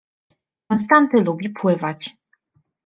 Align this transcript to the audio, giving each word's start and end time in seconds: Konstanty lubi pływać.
Konstanty 0.69 1.17
lubi 1.21 1.49
pływać. 1.49 2.15